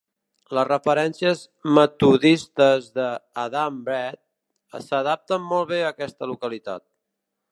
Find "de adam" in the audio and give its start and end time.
3.01-3.77